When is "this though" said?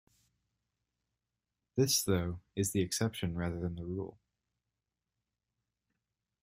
1.75-2.39